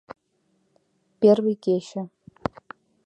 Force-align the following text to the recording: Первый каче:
Первый 1.21 1.53
каче: 1.63 2.01